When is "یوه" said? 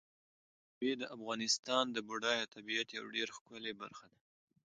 2.97-3.09